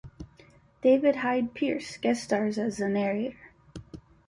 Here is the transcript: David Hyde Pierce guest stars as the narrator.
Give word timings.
David 0.81 1.17
Hyde 1.17 1.53
Pierce 1.53 1.95
guest 1.97 2.23
stars 2.23 2.57
as 2.57 2.77
the 2.77 2.89
narrator. 2.89 3.51